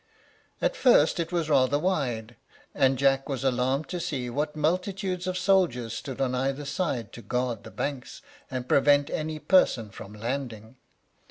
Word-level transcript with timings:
At 0.63 0.75
first 0.75 1.19
it 1.19 1.31
was 1.31 1.47
rather 1.47 1.77
wide, 1.77 2.35
and 2.73 2.97
Jack 2.97 3.29
was 3.29 3.43
alarmed 3.43 3.87
to 3.89 3.99
see 3.99 4.31
what 4.31 4.55
multitudes 4.55 5.27
of 5.27 5.37
soldiers 5.37 5.93
stood 5.93 6.19
on 6.19 6.33
either 6.33 6.65
side 6.65 7.11
to 7.13 7.21
guard 7.21 7.63
the 7.63 7.69
banks, 7.69 8.23
and 8.49 8.67
prevent 8.67 9.11
any 9.11 9.37
person 9.37 9.91
from 9.91 10.13
landing. 10.13 10.77